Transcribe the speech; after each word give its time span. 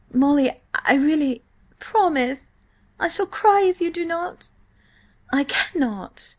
"Molly, 0.11 0.51
I 0.73 0.95
really—" 0.95 1.43
"Promise! 1.77 2.49
I 2.99 3.07
shall 3.07 3.27
cry 3.27 3.61
if 3.61 3.79
you 3.79 3.91
do 3.91 4.03
not!" 4.03 4.49
"I 5.31 5.43
cannot! 5.43 6.23